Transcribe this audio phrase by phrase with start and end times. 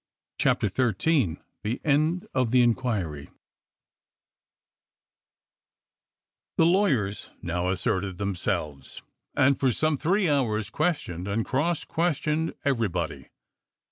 [0.39, 3.29] CHAPTER XIII THE END OF THE INQUIRY
[6.57, 9.03] THE lawyers now asserted themselves,
[9.35, 13.27] and for some three hours questioned and cross ques tioned everybody.